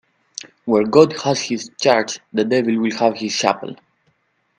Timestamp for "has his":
1.25-1.69